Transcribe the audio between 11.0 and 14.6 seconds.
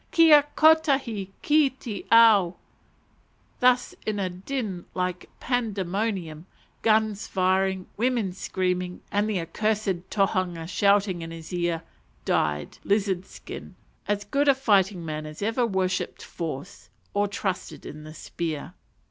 in his ear, died "Lizard Skin," as good a